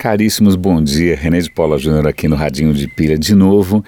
Caríssimos, 0.00 0.56
bom 0.56 0.82
dia. 0.82 1.14
René 1.14 1.40
de 1.40 1.50
Paula 1.50 1.76
Júnior 1.76 2.08
aqui 2.08 2.26
no 2.26 2.34
Radinho 2.34 2.72
de 2.72 2.88
Pilha 2.88 3.18
de 3.18 3.34
novo. 3.34 3.84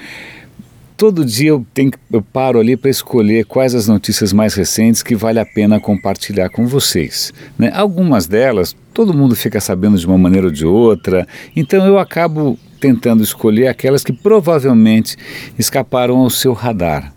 Todo 0.95 1.25
dia 1.25 1.49
eu, 1.49 1.65
tenho, 1.73 1.91
eu 2.13 2.21
paro 2.21 2.61
ali 2.61 2.77
para 2.77 2.91
escolher 2.91 3.47
quais 3.47 3.75
as 3.75 3.89
notícias 3.89 4.31
mais 4.31 4.53
recentes 4.53 5.03
que 5.03 5.17
vale 5.17 5.41
a 5.41 5.47
pena 5.47 5.81
compartilhar 5.81 6.51
com 6.51 6.67
vocês. 6.67 7.33
Né? 7.59 7.73
Algumas 7.75 8.27
delas 8.27 8.77
todo 8.93 9.15
mundo 9.15 9.35
fica 9.35 9.59
sabendo 9.59 9.97
de 9.97 10.07
uma 10.07 10.19
maneira 10.19 10.49
ou 10.49 10.53
de 10.53 10.67
outra, 10.67 11.27
então 11.57 11.87
eu 11.87 11.99
acabo 11.99 12.59
tentando 12.79 13.23
escolher 13.23 13.69
aquelas 13.69 14.05
que 14.05 14.13
provavelmente 14.13 15.17
escaparam 15.59 16.19
ao 16.19 16.29
seu 16.29 16.53
radar. 16.53 17.11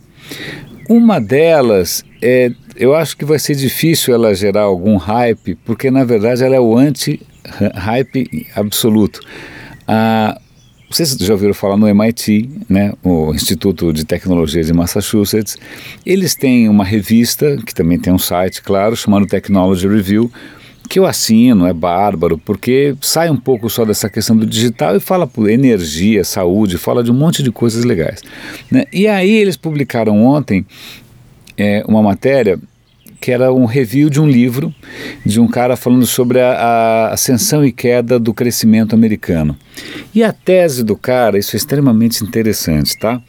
Uma 0.89 1.20
delas 1.20 2.02
é, 2.21 2.50
eu 2.77 2.96
acho 2.96 3.18
que 3.18 3.25
vai 3.25 3.39
ser 3.39 3.55
difícil 3.55 4.14
ela 4.14 4.34
gerar 4.34 4.62
algum 4.62 4.96
hype, 4.96 5.55
porque 5.66 5.91
na 5.91 6.05
verdade 6.05 6.46
ela 6.46 6.55
é 6.55 6.62
o 6.62 6.77
anti 6.77 7.20
hype 7.75 8.47
absoluto. 8.55 9.19
Ah, 9.87 10.39
vocês 10.89 11.11
já 11.19 11.33
ouviram 11.33 11.54
falar 11.54 11.77
no 11.77 11.87
MIT, 11.87 12.50
né, 12.69 12.93
o 13.04 13.33
Instituto 13.33 13.91
de 13.91 14.05
Tecnologia 14.05 14.63
de 14.63 14.71
Massachusetts. 14.71 15.57
Eles 16.05 16.36
têm 16.36 16.69
uma 16.69 16.86
revista, 16.86 17.57
que 17.65 17.73
também 17.73 17.99
tem 17.99 18.13
um 18.13 18.19
site, 18.19 18.61
claro, 18.61 18.96
chamado 18.96 19.25
Technology 19.25 19.87
Review, 19.87 20.32
que 20.87 20.99
eu 20.99 21.05
assino, 21.05 21.65
é 21.65 21.73
bárbaro, 21.73 22.37
porque 22.37 22.96
sai 23.01 23.29
um 23.29 23.36
pouco 23.36 23.69
só 23.69 23.83
dessa 23.83 24.10
questão 24.10 24.37
do 24.37 24.46
digital 24.46 24.96
e 24.96 24.99
fala 24.99 25.25
por 25.25 25.49
energia, 25.49 26.24
saúde, 26.24 26.77
fala 26.77 27.04
de 27.04 27.11
um 27.11 27.15
monte 27.15 27.41
de 27.41 27.51
coisas 27.51 27.83
legais. 27.83 28.21
Né? 28.69 28.85
E 28.93 29.07
aí 29.07 29.32
eles 29.32 29.57
publicaram 29.57 30.24
ontem 30.24 30.65
é, 31.57 31.83
uma 31.87 32.02
matéria 32.02 32.59
que 33.19 33.31
era 33.31 33.53
um 33.53 33.66
review 33.66 34.09
de 34.09 34.19
um 34.19 34.28
livro 34.28 34.73
de 35.25 35.39
um 35.39 35.47
cara 35.47 35.75
falando 35.75 36.05
sobre 36.05 36.39
a, 36.39 36.52
a, 36.52 37.14
ascensão 37.14 37.66
e 37.66 37.72
queda 37.72 38.19
do 38.19 38.33
crescimento 38.33 38.94
americano. 38.94 39.58
E 40.14 40.23
a 40.23 40.31
tese 40.31 40.83
do 40.83 40.95
cara, 40.95 41.38
isso 41.38 41.55
é 41.55 41.58
extremamente 41.58 42.23
interessante, 42.23 42.97
tá? 42.97 43.21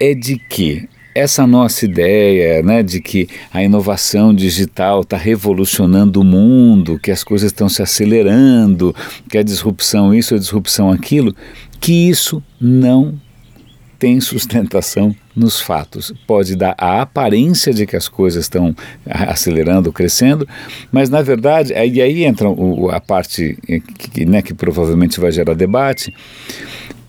É 0.00 0.14
de 0.14 0.38
que 0.38 0.88
essa 1.14 1.46
nossa 1.46 1.84
ideia 1.84 2.60
né, 2.62 2.82
de 2.82 3.00
que 3.00 3.28
a 3.52 3.62
inovação 3.62 4.34
digital 4.34 5.02
está 5.02 5.16
revolucionando 5.16 6.20
o 6.20 6.24
mundo, 6.24 6.98
que 6.98 7.12
as 7.12 7.22
coisas 7.22 7.52
estão 7.52 7.68
se 7.68 7.82
acelerando, 7.82 8.94
que 9.28 9.38
a 9.38 9.42
disrupção 9.42 10.12
isso, 10.12 10.34
a 10.34 10.38
disrupção 10.38 10.90
aquilo, 10.90 11.34
que 11.80 12.08
isso 12.08 12.42
não 12.60 13.14
tem 13.98 14.20
sustentação 14.20 15.14
nos 15.34 15.60
fatos. 15.60 16.12
Pode 16.26 16.56
dar 16.56 16.74
a 16.78 17.02
aparência 17.02 17.72
de 17.72 17.86
que 17.86 17.96
as 17.96 18.08
coisas 18.08 18.44
estão 18.44 18.74
acelerando, 19.04 19.92
crescendo, 19.92 20.46
mas 20.92 21.08
na 21.08 21.22
verdade, 21.22 21.74
aí, 21.74 22.00
aí 22.00 22.24
entra 22.24 22.48
a 22.92 23.00
parte 23.00 23.58
que, 24.12 24.24
né, 24.24 24.42
que 24.42 24.54
provavelmente 24.54 25.20
vai 25.20 25.32
gerar 25.32 25.54
debate, 25.54 26.14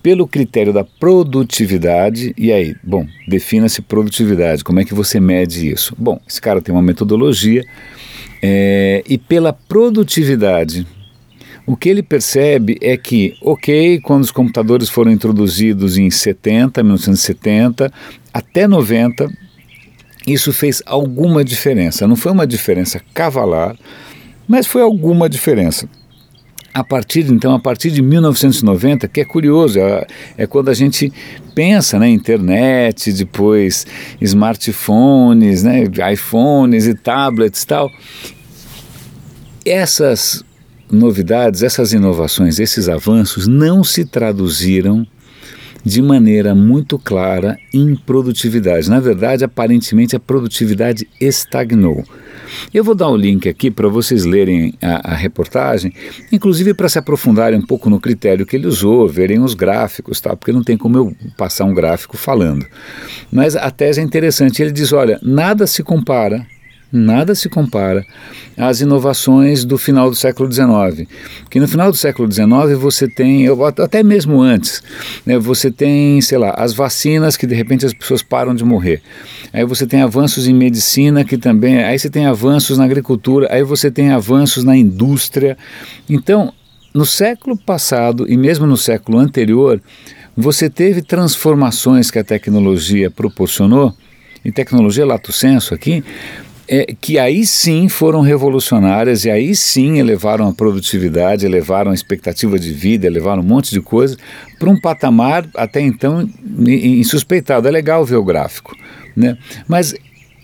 pelo 0.02 0.28
critério 0.28 0.72
da 0.72 0.84
produtividade, 0.84 2.32
e 2.38 2.52
aí, 2.52 2.76
bom, 2.82 3.04
defina-se 3.26 3.82
produtividade, 3.82 4.62
como 4.62 4.78
é 4.78 4.84
que 4.84 4.94
você 4.94 5.18
mede 5.18 5.68
isso? 5.68 5.94
Bom, 5.98 6.20
esse 6.28 6.40
cara 6.40 6.62
tem 6.62 6.72
uma 6.72 6.82
metodologia, 6.82 7.64
é, 8.40 9.02
e 9.08 9.18
pela 9.18 9.52
produtividade 9.52 10.86
o 11.66 11.76
que 11.76 11.88
ele 11.88 12.02
percebe 12.02 12.78
é 12.80 12.96
que, 12.96 13.36
ok, 13.42 14.00
quando 14.00 14.22
os 14.22 14.30
computadores 14.30 14.88
foram 14.88 15.10
introduzidos 15.10 15.98
em 15.98 16.08
70, 16.08 16.80
1970, 16.82 17.92
até 18.32 18.68
90, 18.68 19.28
isso 20.24 20.52
fez 20.52 20.80
alguma 20.86 21.44
diferença. 21.44 22.06
Não 22.06 22.14
foi 22.14 22.30
uma 22.30 22.46
diferença 22.46 23.00
cavalar, 23.12 23.76
mas 24.46 24.66
foi 24.66 24.80
alguma 24.80 25.28
diferença. 25.28 25.88
A 26.72 26.84
partir 26.84 27.26
então, 27.32 27.54
a 27.54 27.58
partir 27.58 27.90
de 27.90 28.02
1990, 28.02 29.08
que 29.08 29.20
é 29.20 29.24
curioso, 29.24 29.80
é, 29.80 30.06
é 30.36 30.46
quando 30.46 30.68
a 30.68 30.74
gente 30.74 31.12
pensa 31.54 31.98
né, 31.98 32.08
internet, 32.08 33.12
depois 33.12 33.86
smartphones, 34.20 35.62
né, 35.62 35.84
iPhones 36.12 36.86
e 36.86 36.94
tablets 36.94 37.62
e 37.62 37.66
tal. 37.66 37.90
Essas 39.64 40.44
novidades, 40.90 41.62
essas 41.62 41.92
inovações, 41.92 42.58
esses 42.58 42.88
avanços 42.88 43.46
não 43.46 43.82
se 43.82 44.04
traduziram 44.04 45.06
de 45.86 46.02
maneira 46.02 46.52
muito 46.52 46.98
clara 46.98 47.56
em 47.72 47.94
produtividade. 47.94 48.90
Na 48.90 48.98
verdade, 48.98 49.44
aparentemente 49.44 50.16
a 50.16 50.20
produtividade 50.20 51.08
estagnou. 51.20 52.04
Eu 52.74 52.82
vou 52.82 52.94
dar 52.94 53.08
o 53.08 53.14
um 53.14 53.16
link 53.16 53.48
aqui 53.48 53.70
para 53.70 53.86
vocês 53.86 54.24
lerem 54.24 54.74
a, 54.82 55.12
a 55.12 55.14
reportagem, 55.14 55.92
inclusive 56.32 56.74
para 56.74 56.88
se 56.88 56.98
aprofundarem 56.98 57.58
um 57.58 57.64
pouco 57.64 57.88
no 57.88 58.00
critério 58.00 58.44
que 58.44 58.56
ele 58.56 58.66
usou, 58.66 59.08
verem 59.08 59.38
os 59.40 59.54
gráficos, 59.54 60.20
tá? 60.20 60.34
porque 60.36 60.52
não 60.52 60.64
tem 60.64 60.76
como 60.76 60.96
eu 60.98 61.16
passar 61.36 61.64
um 61.64 61.74
gráfico 61.74 62.16
falando. 62.16 62.66
Mas 63.30 63.54
a 63.54 63.70
tese 63.70 64.00
é 64.00 64.04
interessante. 64.04 64.62
Ele 64.62 64.72
diz: 64.72 64.92
olha, 64.92 65.20
nada 65.22 65.68
se 65.68 65.84
compara 65.84 66.44
nada 66.92 67.34
se 67.34 67.48
compara 67.48 68.04
às 68.56 68.80
inovações 68.80 69.64
do 69.64 69.76
final 69.76 70.08
do 70.08 70.16
século 70.16 70.50
XIX. 70.50 71.08
Que 71.50 71.60
no 71.60 71.68
final 71.68 71.90
do 71.90 71.96
século 71.96 72.30
XIX 72.30 72.78
você 72.78 73.08
tem, 73.08 73.46
até 73.82 74.02
mesmo 74.02 74.40
antes, 74.40 74.82
né, 75.24 75.38
você 75.38 75.70
tem, 75.70 76.20
sei 76.20 76.38
lá, 76.38 76.50
as 76.56 76.72
vacinas 76.72 77.36
que 77.36 77.46
de 77.46 77.54
repente 77.54 77.84
as 77.84 77.92
pessoas 77.92 78.22
param 78.22 78.54
de 78.54 78.64
morrer. 78.64 79.02
Aí 79.52 79.64
você 79.64 79.86
tem 79.86 80.00
avanços 80.00 80.46
em 80.46 80.54
medicina 80.54 81.24
que 81.24 81.36
também, 81.36 81.82
aí 81.82 81.98
você 81.98 82.08
tem 82.08 82.26
avanços 82.26 82.78
na 82.78 82.84
agricultura, 82.84 83.48
aí 83.50 83.62
você 83.62 83.90
tem 83.90 84.10
avanços 84.10 84.64
na 84.64 84.76
indústria. 84.76 85.56
Então, 86.08 86.52
no 86.94 87.04
século 87.04 87.56
passado 87.56 88.30
e 88.30 88.36
mesmo 88.36 88.66
no 88.66 88.76
século 88.76 89.18
anterior, 89.18 89.82
você 90.36 90.68
teve 90.68 91.02
transformações 91.02 92.10
que 92.10 92.18
a 92.18 92.24
tecnologia 92.24 93.10
proporcionou, 93.10 93.94
e 94.46 94.52
tecnologia 94.52 95.04
lato 95.04 95.32
senso 95.32 95.74
aqui, 95.74 96.04
é, 96.68 96.94
que 97.00 97.18
aí 97.18 97.46
sim 97.46 97.88
foram 97.88 98.20
revolucionárias 98.20 99.24
e 99.24 99.30
aí 99.30 99.54
sim 99.54 99.98
elevaram 99.98 100.48
a 100.48 100.52
produtividade, 100.52 101.46
elevaram 101.46 101.90
a 101.90 101.94
expectativa 101.94 102.58
de 102.58 102.72
vida, 102.72 103.06
elevaram 103.06 103.42
um 103.42 103.46
monte 103.46 103.70
de 103.70 103.80
coisa 103.80 104.16
para 104.58 104.68
um 104.68 104.78
patamar 104.78 105.46
até 105.54 105.80
então 105.80 106.28
insuspeitado. 106.66 107.68
É 107.68 107.70
legal 107.70 108.04
ver 108.04 108.16
o 108.16 108.24
gráfico, 108.24 108.76
né? 109.16 109.38
mas 109.68 109.94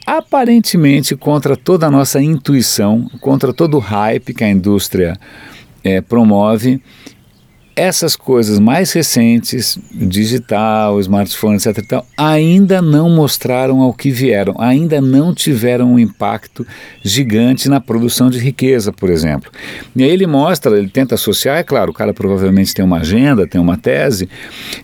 aparentemente 0.06 1.16
contra 1.16 1.56
toda 1.56 1.86
a 1.86 1.90
nossa 1.90 2.20
intuição, 2.22 3.08
contra 3.20 3.52
todo 3.52 3.76
o 3.76 3.80
hype 3.80 4.34
que 4.34 4.44
a 4.44 4.50
indústria 4.50 5.16
é, 5.82 6.00
promove, 6.00 6.80
essas 7.74 8.14
coisas 8.14 8.58
mais 8.58 8.92
recentes, 8.92 9.78
digital, 9.92 11.00
smartphone, 11.00 11.56
etc. 11.56 11.78
E 11.78 11.82
tal, 11.82 12.06
ainda 12.16 12.82
não 12.82 13.10
mostraram 13.10 13.80
ao 13.80 13.92
que 13.92 14.10
vieram, 14.10 14.54
ainda 14.58 15.00
não 15.00 15.34
tiveram 15.34 15.94
um 15.94 15.98
impacto 15.98 16.66
gigante 17.02 17.68
na 17.68 17.80
produção 17.80 18.30
de 18.30 18.38
riqueza, 18.38 18.92
por 18.92 19.10
exemplo. 19.10 19.50
E 19.96 20.02
aí 20.02 20.10
ele 20.10 20.26
mostra, 20.26 20.76
ele 20.76 20.88
tenta 20.88 21.14
associar, 21.14 21.58
é 21.58 21.62
claro, 21.62 21.90
o 21.90 21.94
cara 21.94 22.12
provavelmente 22.12 22.74
tem 22.74 22.84
uma 22.84 22.98
agenda, 22.98 23.46
tem 23.46 23.60
uma 23.60 23.76
tese, 23.76 24.28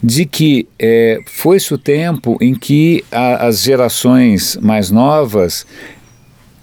de 0.03 0.25
que 0.25 0.67
é, 0.79 1.21
foi-se 1.27 1.75
o 1.75 1.79
tempo 1.79 2.37
em 2.41 2.55
que 2.55 3.05
a, 3.11 3.47
as 3.47 3.63
gerações 3.63 4.57
mais 4.61 4.91
novas 4.91 5.67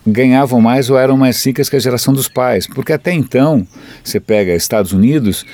ganhavam 0.05 0.61
mais 0.61 0.89
ou 0.89 0.97
eram 0.97 1.17
mais 1.17 1.43
ricas 1.43 1.69
que 1.69 1.75
a 1.75 1.79
geração 1.79 2.13
dos 2.13 2.27
pais. 2.27 2.67
Porque 2.67 2.93
até 2.93 3.13
então, 3.13 3.65
você 4.03 4.19
pega 4.19 4.53
Estados 4.53 4.91
Unidos, 4.91 5.45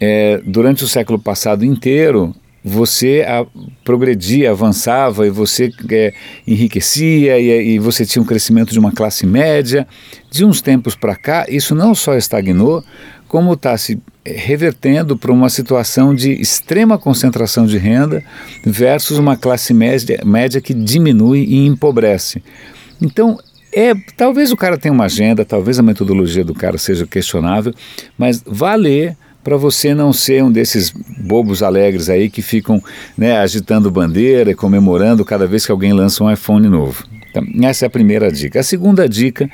é, 0.00 0.40
durante 0.44 0.84
o 0.84 0.88
século 0.88 1.18
passado 1.18 1.64
inteiro, 1.64 2.34
você 2.62 3.24
a, 3.26 3.46
progredia, 3.84 4.50
avançava 4.50 5.26
e 5.26 5.30
você 5.30 5.70
é, 5.90 6.12
enriquecia 6.46 7.38
e, 7.38 7.74
e, 7.74 7.78
você 7.78 8.04
tinha 8.04 8.22
um 8.22 8.26
crescimento 8.26 8.72
de 8.72 8.78
uma 8.78 8.92
classe 8.92 9.26
média. 9.26 9.86
De 10.30 10.44
uns 10.44 10.60
tempos 10.60 10.94
para 10.94 11.16
cá, 11.16 11.46
isso 11.48 11.74
não 11.74 11.94
só 11.94 12.14
estagnou, 12.14 12.84
como 13.26 13.54
está 13.54 13.76
se 13.76 13.98
revertendo 14.24 15.16
para 15.16 15.32
uma 15.32 15.48
situação 15.48 16.14
de 16.14 16.32
extrema 16.32 16.98
concentração 16.98 17.66
de 17.66 17.78
renda 17.78 18.22
versus 18.64 19.18
uma 19.18 19.36
classe 19.36 19.72
média, 19.72 20.20
média 20.24 20.60
que 20.60 20.74
diminui 20.74 21.44
e 21.44 21.66
empobrece. 21.66 22.42
Então, 23.00 23.38
é, 23.72 23.94
talvez 24.16 24.50
o 24.50 24.56
cara 24.56 24.78
tenha 24.78 24.92
uma 24.92 25.04
agenda, 25.04 25.44
talvez 25.44 25.78
a 25.78 25.82
metodologia 25.82 26.44
do 26.44 26.54
cara 26.54 26.78
seja 26.78 27.06
questionável, 27.06 27.74
mas 28.16 28.42
valer 28.44 29.16
para 29.42 29.56
você 29.56 29.94
não 29.94 30.12
ser 30.12 30.44
um 30.44 30.52
desses 30.52 30.90
bobos 30.90 31.62
alegres 31.62 32.10
aí 32.10 32.28
que 32.28 32.42
ficam 32.42 32.82
né, 33.16 33.38
agitando 33.38 33.90
bandeira 33.90 34.50
e 34.50 34.54
comemorando 34.54 35.24
cada 35.24 35.46
vez 35.46 35.64
que 35.64 35.72
alguém 35.72 35.92
lança 35.92 36.22
um 36.22 36.30
iPhone 36.30 36.68
novo. 36.68 37.04
Então, 37.30 37.42
essa 37.62 37.84
é 37.84 37.88
a 37.88 37.90
primeira 37.90 38.30
dica. 38.30 38.60
A 38.60 38.62
segunda 38.62 39.08
dica 39.08 39.48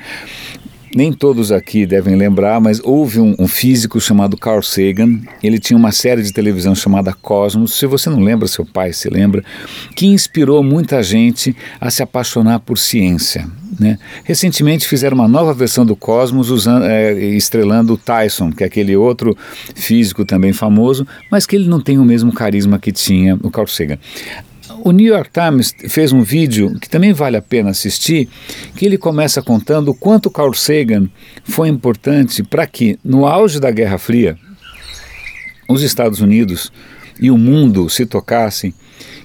nem 0.95 1.11
todos 1.11 1.51
aqui 1.51 1.85
devem 1.85 2.15
lembrar, 2.15 2.61
mas 2.61 2.79
houve 2.81 3.19
um, 3.19 3.35
um, 3.37 3.47
físico 3.47 3.99
chamado 3.99 4.37
Carl 4.37 4.61
Sagan. 4.61 5.19
Ele 5.43 5.59
tinha 5.59 5.75
uma 5.75 5.91
série 5.91 6.23
de 6.23 6.31
televisão 6.31 6.73
chamada 6.73 7.11
Cosmos. 7.11 7.73
Se 7.73 7.85
você 7.85 8.09
não 8.09 8.21
lembra, 8.21 8.47
seu 8.47 8.65
pai 8.65 8.93
se 8.93 9.09
lembra, 9.09 9.43
que 9.93 10.07
inspirou 10.07 10.63
muita 10.63 11.03
gente 11.03 11.53
a 11.81 11.91
se 11.91 12.01
apaixonar 12.01 12.61
por 12.61 12.77
ciência. 12.77 13.45
Né? 13.77 13.99
Recentemente 14.23 14.87
fizeram 14.87 15.15
uma 15.15 15.27
nova 15.27 15.53
versão 15.53 15.85
do 15.85 15.97
Cosmos 15.97 16.49
usando, 16.49 16.85
é, 16.85 17.13
estrelando 17.13 17.93
o 17.93 17.97
Tyson, 17.97 18.49
que 18.51 18.63
é 18.63 18.67
aquele 18.67 18.95
outro 18.95 19.37
físico 19.75 20.23
também 20.23 20.53
famoso, 20.53 21.05
mas 21.29 21.45
que 21.45 21.57
ele 21.57 21.67
não 21.67 21.81
tem 21.81 21.97
o 21.97 22.05
mesmo 22.05 22.31
carisma 22.31 22.79
que 22.79 22.93
tinha 22.93 23.37
o 23.43 23.51
Carl 23.51 23.67
Sagan. 23.67 23.99
O 24.81 24.91
New 24.91 25.05
York 25.05 25.29
Times 25.31 25.73
fez 25.89 26.11
um 26.11 26.21
vídeo 26.21 26.77
que 26.79 26.89
também 26.89 27.13
vale 27.13 27.37
a 27.37 27.41
pena 27.41 27.69
assistir, 27.69 28.27
que 28.75 28.85
ele 28.85 28.97
começa 28.97 29.41
contando 29.41 29.89
o 29.89 29.95
quanto 29.95 30.29
Carl 30.29 30.53
Sagan 30.53 31.07
foi 31.43 31.69
importante 31.69 32.43
para 32.43 32.65
que, 32.65 32.99
no 33.03 33.25
auge 33.25 33.59
da 33.59 33.69
Guerra 33.71 33.97
Fria, 33.97 34.37
os 35.67 35.81
Estados 35.81 36.19
Unidos 36.19 36.71
e 37.19 37.29
o 37.31 37.37
mundo 37.37 37.89
se 37.89 38.05
tocassem 38.05 38.73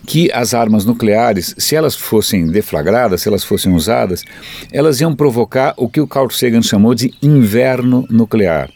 que 0.07 0.31
as 0.33 0.55
armas 0.55 0.85
nucleares, 0.85 1.55
se 1.59 1.77
elas 1.77 1.95
fossem 1.95 2.47
deflagradas, 2.47 3.23
se 3.23 3.29
elas 3.29 3.45
fossem 3.45 3.73
usadas, 3.73 4.25
elas 4.73 5.01
iam 5.01 5.15
provocar 5.15 5.75
o 5.77 5.89
que 5.89 6.01
o 6.01 6.07
Carl 6.07 6.31
Sagan 6.31 6.63
chamou 6.63 6.95
de 6.95 7.13
inverno 7.23 8.07
nuclear. 8.11 8.71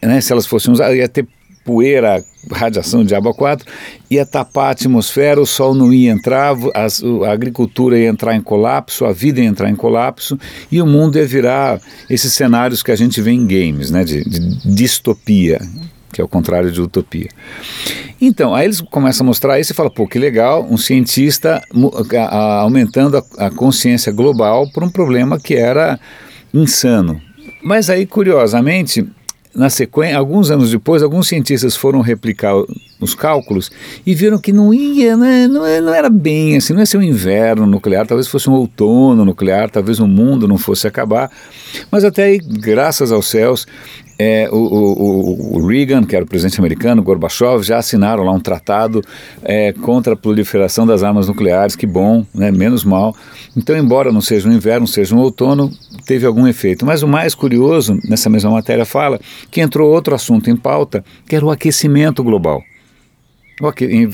Né? 0.00 0.20
Se 0.20 0.32
elas 0.32 0.46
fossem 0.46 0.72
usadas, 0.72 0.96
ia 0.96 1.08
ter 1.08 1.26
poeira, 1.64 2.24
radiação 2.50 3.04
de 3.04 3.14
água 3.14 3.34
4, 3.34 3.66
ia 4.10 4.24
tapar 4.24 4.68
a 4.68 4.70
atmosfera, 4.70 5.40
o 5.40 5.46
sol 5.46 5.74
não 5.74 5.92
ia 5.92 6.10
entrar, 6.10 6.54
a, 6.74 7.30
agricultura 7.30 7.98
ia 7.98 8.08
entrar 8.08 8.34
em 8.34 8.40
colapso, 8.40 9.04
a 9.04 9.12
vida 9.12 9.40
ia 9.40 9.46
entrar 9.46 9.70
em 9.70 9.76
colapso 9.76 10.38
e 10.70 10.80
o 10.80 10.86
mundo 10.86 11.18
ia 11.18 11.26
virar 11.26 11.80
esses 12.08 12.32
cenários 12.32 12.82
que 12.82 12.90
a 12.90 12.96
gente 12.96 13.20
vê 13.20 13.30
em 13.30 13.46
games, 13.46 13.90
né, 13.90 14.04
de, 14.04 14.24
de 14.24 14.74
distopia, 14.74 15.60
que 16.12 16.20
é 16.20 16.24
o 16.24 16.28
contrário 16.28 16.72
de 16.72 16.80
utopia. 16.80 17.28
Então, 18.20 18.54
aí 18.54 18.66
eles 18.66 18.80
começam 18.80 19.24
a 19.24 19.28
mostrar 19.28 19.58
isso 19.58 19.72
e 19.72 19.74
falam, 19.74 19.92
pô, 19.92 20.06
que 20.06 20.18
legal, 20.18 20.66
um 20.68 20.76
cientista 20.76 21.62
aumentando 22.62 23.16
a, 23.16 23.46
a 23.46 23.50
consciência 23.50 24.12
global 24.12 24.70
por 24.72 24.84
um 24.84 24.90
problema 24.90 25.38
que 25.38 25.54
era 25.54 25.98
insano. 26.52 27.20
Mas 27.62 27.88
aí, 27.88 28.06
curiosamente, 28.06 29.06
na 29.54 29.68
sequência, 29.68 30.16
alguns 30.16 30.50
anos 30.50 30.70
depois, 30.70 31.02
alguns 31.02 31.28
cientistas 31.28 31.74
foram 31.76 32.00
replicar 32.00 32.54
os 33.00 33.14
cálculos 33.14 33.70
e 34.06 34.14
viram 34.14 34.38
que 34.38 34.52
não 34.52 34.72
ia, 34.72 35.16
né, 35.16 35.48
não, 35.48 35.62
não 35.82 35.94
era 35.94 36.08
bem 36.08 36.56
assim, 36.56 36.72
não 36.72 36.80
ia 36.80 36.86
ser 36.86 36.98
um 36.98 37.02
inverno 37.02 37.66
nuclear, 37.66 38.06
talvez 38.06 38.28
fosse 38.28 38.48
um 38.48 38.52
outono 38.52 39.24
nuclear, 39.24 39.70
talvez 39.70 39.98
o 39.98 40.06
mundo 40.06 40.46
não 40.46 40.58
fosse 40.58 40.86
acabar. 40.86 41.30
Mas 41.90 42.04
até 42.04 42.24
aí, 42.24 42.38
graças 42.38 43.10
aos 43.10 43.26
céus, 43.26 43.66
é, 44.22 44.50
o, 44.52 44.56
o, 44.56 45.56
o, 45.56 45.66
Reagan, 45.66 46.04
que 46.04 46.14
era 46.14 46.22
o 46.22 46.28
presidente 46.28 46.60
americano, 46.60 47.02
Gorbachev, 47.02 47.62
já 47.62 47.78
assinaram 47.78 48.22
lá 48.22 48.32
um 48.32 48.38
tratado 48.38 49.02
é, 49.42 49.72
contra 49.72 50.12
a 50.12 50.16
proliferação 50.16 50.86
das 50.86 51.02
armas 51.02 51.26
nucleares, 51.26 51.74
que 51.74 51.86
bom, 51.86 52.26
né, 52.34 52.50
menos 52.50 52.84
mal. 52.84 53.16
Então, 53.56 53.74
embora 53.74 54.12
não 54.12 54.20
seja 54.20 54.46
um 54.46 54.52
inverno, 54.52 54.86
seja 54.86 55.14
um 55.14 55.20
outono, 55.20 55.72
teve 56.00 56.26
algum 56.26 56.46
efeito. 56.46 56.84
Mas 56.84 57.02
o 57.02 57.08
mais 57.08 57.34
curioso, 57.34 57.98
nessa 58.04 58.28
mesma 58.28 58.50
matéria 58.50 58.84
fala, 58.84 59.20
que 59.50 59.60
entrou 59.60 59.90
outro 59.90 60.14
assunto 60.14 60.50
em 60.50 60.56
pauta, 60.56 61.04
que 61.26 61.36
era 61.36 61.44
o 61.44 61.50
aquecimento 61.50 62.22
global. 62.22 62.62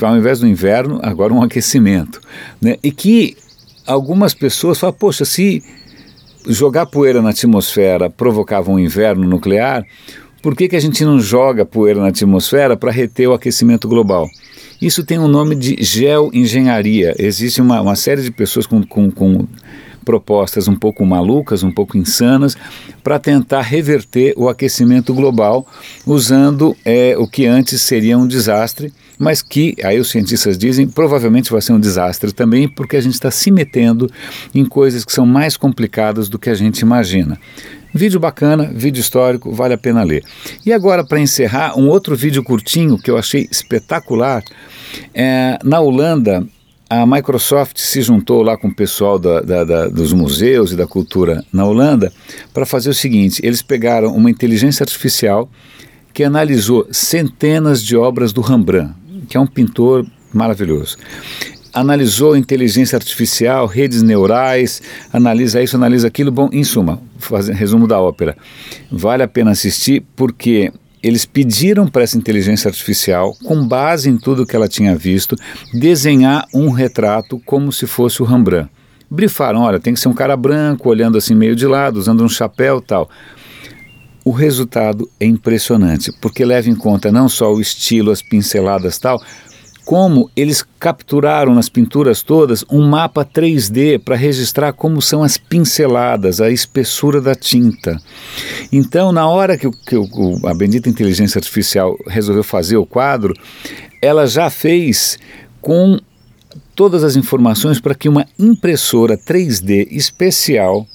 Ao 0.01 0.17
invés 0.17 0.39
do 0.39 0.47
inverno, 0.47 0.99
agora 1.01 1.33
um 1.33 1.41
aquecimento. 1.41 2.19
Né? 2.61 2.77
E 2.83 2.91
que 2.91 3.37
algumas 3.85 4.33
pessoas 4.33 4.77
falam, 4.77 4.95
poxa, 4.97 5.23
se 5.23 5.63
jogar 6.47 6.85
poeira 6.85 7.21
na 7.21 7.29
atmosfera 7.29 8.09
provocava 8.09 8.69
um 8.71 8.77
inverno 8.77 9.27
nuclear, 9.27 9.85
por 10.41 10.55
que, 10.55 10.67
que 10.67 10.75
a 10.75 10.79
gente 10.79 11.03
não 11.03 11.19
joga 11.19 11.65
poeira 11.65 11.99
na 11.99 12.07
atmosfera 12.07 12.77
para 12.77 12.91
reter 12.91 13.27
o 13.27 13.33
aquecimento 13.33 13.87
global? 13.87 14.29
Isso 14.81 15.03
tem 15.03 15.17
um 15.17 15.27
nome 15.27 15.55
de 15.55 15.77
geoengenharia. 15.83 17.15
Existe 17.17 17.61
uma, 17.61 17.81
uma 17.81 17.95
série 17.95 18.21
de 18.21 18.31
pessoas 18.31 18.67
com, 18.67 18.83
com, 18.83 19.09
com 19.09 19.47
propostas 20.07 20.69
um 20.69 20.75
pouco 20.75 21.05
malucas, 21.05 21.63
um 21.63 21.71
pouco 21.71 21.97
insanas, 21.97 22.55
para 23.03 23.19
tentar 23.19 23.59
reverter 23.59 24.33
o 24.37 24.47
aquecimento 24.47 25.13
global 25.13 25.67
usando 26.05 26.73
é, 26.85 27.17
o 27.17 27.27
que 27.27 27.45
antes 27.45 27.81
seria 27.81 28.17
um 28.17 28.25
desastre, 28.25 28.93
mas 29.19 29.41
que, 29.41 29.75
aí 29.83 29.99
os 29.99 30.09
cientistas 30.09 30.57
dizem, 30.57 30.87
provavelmente 30.87 31.51
vai 31.51 31.61
ser 31.61 31.73
um 31.73 31.79
desastre 31.79 32.31
também, 32.31 32.69
porque 32.69 32.95
a 32.95 33.01
gente 33.01 33.15
está 33.15 33.29
se 33.29 33.51
metendo 33.51 34.09
em 34.55 34.63
coisas 34.63 35.03
que 35.03 35.11
são 35.11 35.25
mais 35.25 35.57
complicadas 35.57 36.29
do 36.29 36.39
que 36.39 36.49
a 36.49 36.55
gente 36.55 36.79
imagina. 36.79 37.37
Vídeo 37.93 38.17
bacana, 38.17 38.71
vídeo 38.73 39.01
histórico, 39.01 39.51
vale 39.51 39.73
a 39.73 39.77
pena 39.77 40.03
ler. 40.03 40.23
E 40.65 40.71
agora, 40.71 41.03
para 41.03 41.19
encerrar, 41.19 41.77
um 41.77 41.89
outro 41.89 42.15
vídeo 42.15 42.41
curtinho 42.41 42.97
que 42.97 43.11
eu 43.11 43.17
achei 43.17 43.45
espetacular. 43.51 44.41
É, 45.13 45.59
na 45.65 45.81
Holanda, 45.81 46.47
a 46.89 47.05
Microsoft 47.05 47.77
se 47.77 48.01
juntou 48.01 48.41
lá 48.41 48.55
com 48.55 48.69
o 48.69 48.73
pessoal 48.73 49.19
da, 49.19 49.41
da, 49.41 49.63
da, 49.63 49.87
dos 49.87 50.13
museus 50.13 50.71
e 50.71 50.75
da 50.75 50.87
cultura 50.87 51.43
na 51.51 51.65
Holanda 51.65 52.11
para 52.53 52.65
fazer 52.65 52.89
o 52.89 52.93
seguinte: 52.93 53.41
eles 53.43 53.61
pegaram 53.61 54.15
uma 54.15 54.29
inteligência 54.29 54.83
artificial 54.83 55.49
que 56.13 56.23
analisou 56.23 56.87
centenas 56.91 57.83
de 57.83 57.95
obras 57.95 58.31
do 58.31 58.41
Rembrandt, 58.41 58.93
que 59.27 59.37
é 59.37 59.39
um 59.39 59.45
pintor 59.45 60.05
maravilhoso. 60.33 60.97
Analisou 61.73 62.35
inteligência 62.35 62.95
artificial, 62.95 63.67
redes 63.67 64.01
neurais, 64.01 64.81
analisa 65.13 65.61
isso, 65.61 65.75
analisa 65.75 66.07
aquilo. 66.07 66.31
Bom, 66.31 66.49
em 66.51 66.63
suma, 66.63 66.99
resumo 67.53 67.85
da 67.85 67.99
ópera. 67.99 68.35
Vale 68.89 69.21
a 69.21 69.27
pena 69.27 69.51
assistir 69.51 70.03
porque 70.15 70.71
eles 71.01 71.25
pediram 71.25 71.87
para 71.87 72.03
essa 72.03 72.17
inteligência 72.17 72.69
artificial, 72.69 73.33
com 73.43 73.67
base 73.67 74.09
em 74.09 74.17
tudo 74.17 74.45
que 74.45 74.55
ela 74.55 74.67
tinha 74.67 74.95
visto, 74.95 75.35
desenhar 75.73 76.45
um 76.53 76.71
retrato 76.71 77.39
como 77.45 77.71
se 77.71 77.85
fosse 77.85 78.21
o 78.21 78.25
Rembrandt. 78.25 78.69
Brifaram, 79.09 79.61
olha, 79.61 79.79
tem 79.79 79.93
que 79.93 79.99
ser 79.99 80.09
um 80.09 80.13
cara 80.13 80.35
branco, 80.35 80.89
olhando 80.89 81.17
assim 81.17 81.33
meio 81.33 81.55
de 81.55 81.65
lado, 81.65 81.97
usando 81.97 82.23
um 82.23 82.29
chapéu 82.29 82.81
tal. 82.81 83.09
O 84.25 84.31
resultado 84.31 85.09
é 85.19 85.25
impressionante, 85.25 86.11
porque 86.19 86.43
leva 86.43 86.69
em 86.69 86.75
conta 86.75 87.09
não 87.09 87.29
só 87.29 87.53
o 87.53 87.61
estilo, 87.61 88.11
as 88.11 88.21
pinceladas 88.21 88.97
tal, 88.97 89.21
como 89.87 90.29
eles 90.35 90.65
capturaram 90.77 91.55
nas 91.55 91.69
pinturas 91.69 92.21
todas 92.21 92.65
um 92.69 92.85
mapa 92.85 93.23
3D 93.23 93.97
para 93.97 94.17
registrar 94.17 94.73
como 94.73 95.01
são 95.01 95.23
as 95.23 95.37
pinceladas, 95.37 96.41
a 96.41 96.51
espessura 96.51 97.21
da 97.21 97.33
tinta. 97.33 97.97
Então, 98.69 99.13
na 99.13 99.29
hora 99.29 99.57
que, 99.57 99.71
que 99.71 99.95
a 100.45 100.53
bendita 100.53 100.89
inteligência 100.89 101.39
artificial 101.39 101.97
resolveu 102.05 102.43
fazer 102.43 102.75
o 102.75 102.85
quadro, 102.85 103.33
ela 104.01 104.27
já 104.27 104.49
fez 104.49 105.17
com 105.61 105.97
todas 106.75 107.01
as 107.01 107.15
informações 107.15 107.79
para 107.79 107.95
que 107.95 108.09
uma 108.09 108.27
impressora 108.37 109.17
3D 109.17 109.87
especial 109.89 110.85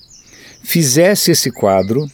fizesse 0.63 1.31
esse 1.31 1.51
quadro 1.51 2.07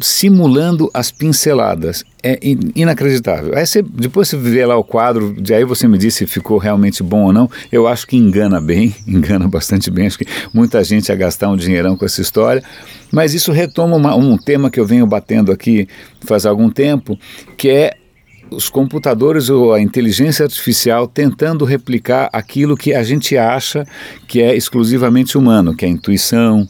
simulando 0.00 0.90
as 0.92 1.10
pinceladas. 1.10 2.04
É 2.22 2.38
inacreditável. 2.74 3.56
Aí 3.56 3.64
você, 3.64 3.80
depois 3.80 4.28
você 4.28 4.36
vê 4.36 4.66
lá 4.66 4.76
o 4.76 4.84
quadro, 4.84 5.34
de 5.40 5.54
aí 5.54 5.64
você 5.64 5.86
me 5.86 5.96
diz 5.96 6.14
se 6.14 6.26
ficou 6.26 6.58
realmente 6.58 7.02
bom 7.02 7.24
ou 7.24 7.32
não. 7.32 7.50
Eu 7.70 7.86
acho 7.86 8.06
que 8.06 8.16
engana 8.16 8.60
bem, 8.60 8.94
engana 9.06 9.48
bastante 9.48 9.90
bem. 9.90 10.06
Acho 10.06 10.18
que 10.18 10.26
muita 10.52 10.82
gente 10.82 11.08
ia 11.08 11.16
gastar 11.16 11.48
um 11.48 11.56
dinheirão 11.56 11.96
com 11.96 12.04
essa 12.04 12.20
história. 12.20 12.62
Mas 13.12 13.34
isso 13.34 13.52
retoma 13.52 13.96
uma, 13.96 14.14
um 14.14 14.36
tema 14.36 14.70
que 14.70 14.80
eu 14.80 14.86
venho 14.86 15.06
batendo 15.06 15.52
aqui 15.52 15.88
faz 16.20 16.44
algum 16.44 16.70
tempo, 16.70 17.18
que 17.56 17.68
é 17.68 17.94
os 18.50 18.68
computadores 18.68 19.50
ou 19.50 19.72
a 19.72 19.80
inteligência 19.80 20.44
artificial 20.44 21.06
tentando 21.06 21.64
replicar 21.64 22.28
aquilo 22.32 22.76
que 22.76 22.94
a 22.94 23.02
gente 23.02 23.36
acha 23.36 23.86
que 24.26 24.40
é 24.40 24.56
exclusivamente 24.56 25.36
humano, 25.36 25.74
que 25.74 25.84
é 25.84 25.88
a 25.88 25.90
intuição, 25.90 26.68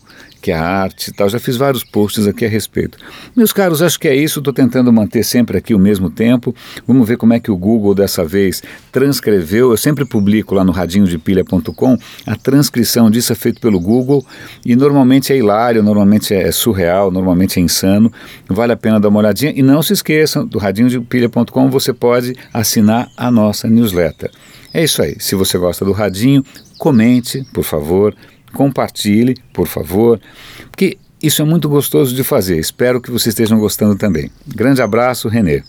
que 0.49 0.53
é 0.53 0.57
arte 0.57 1.09
e 1.09 1.13
tal. 1.13 1.29
Já 1.29 1.39
fiz 1.39 1.59
vários 1.59 1.85
posts 1.85 2.27
aqui 2.27 2.47
a 2.47 2.49
respeito. 2.49 2.97
Meus 3.37 3.53
caros, 3.53 3.83
acho 3.83 4.01
que 4.01 4.09
é 4.09 4.17
isso. 4.17 4.41
Estou 4.41 4.53
tentando 4.53 4.91
manter 4.91 5.23
sempre 5.23 5.59
aqui 5.59 5.75
o 5.75 5.79
mesmo 5.79 6.09
tempo. 6.09 6.55
Vamos 6.87 7.07
ver 7.07 7.19
como 7.19 7.35
é 7.35 7.41
que 7.41 7.51
o 7.51 7.57
Google 7.57 7.95
dessa 7.95 8.25
vez 8.25 8.63
transcreveu. 8.91 9.71
Eu 9.71 9.77
sempre 9.77 10.07
publico 10.07 10.55
lá 10.55 10.65
no 10.65 10.73
radinhodepilha.com 10.73 11.99
a 12.27 12.35
transcrição 12.35 13.11
disso 13.11 13.31
é 13.31 13.37
feito 13.37 13.61
pelo 13.61 13.79
Google 13.79 14.25
e 14.65 14.75
normalmente 14.75 15.35
é 15.35 15.37
hilário, 15.37 15.83
normalmente 15.83 16.33
é 16.33 16.51
surreal, 16.51 17.11
normalmente 17.11 17.61
é 17.61 17.63
insano. 17.63 18.11
Vale 18.49 18.73
a 18.73 18.77
pena 18.77 18.99
dar 18.99 19.11
uma 19.11 19.19
olhadinha. 19.19 19.53
E 19.55 19.61
não 19.61 19.83
se 19.83 19.93
esqueçam, 19.93 20.47
do 20.47 20.59
radinhodepilha.com 20.59 21.69
você 21.69 21.93
pode 21.93 22.35
assinar 22.55 23.11
a 23.19 23.31
nossa 23.31 23.69
newsletter. 23.69 24.31
É 24.73 24.83
isso 24.83 25.03
aí. 25.03 25.17
Se 25.19 25.35
você 25.35 25.59
gosta 25.59 25.85
do 25.85 25.93
Radinho, 25.93 26.45
comente, 26.79 27.45
por 27.53 27.65
favor 27.65 28.15
compartilhe, 28.59 29.37
por 29.53 29.69
favor, 29.69 30.21
porque 30.69 30.99
isso 31.23 31.41
é 31.41 31.45
muito 31.45 31.69
gostoso 31.69 32.13
de 32.13 32.25
fazer. 32.25 32.59
Espero 32.59 33.01
que 33.01 33.09
vocês 33.09 33.33
estejam 33.33 33.57
gostando 33.57 33.95
também. 33.95 34.33
Grande 34.49 34.83
abraço, 34.83 35.29
Renê. 35.29 35.63